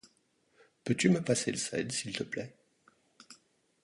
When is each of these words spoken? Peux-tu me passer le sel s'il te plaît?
Peux-tu 0.83 1.09
me 1.09 1.21
passer 1.23 1.51
le 1.51 1.57
sel 1.57 1.91
s'il 1.91 2.17
te 2.17 2.23
plaît? 2.23 2.57